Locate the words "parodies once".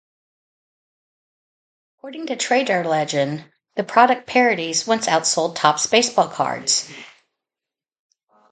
4.25-5.05